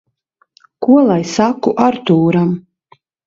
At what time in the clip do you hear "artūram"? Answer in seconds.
1.89-2.51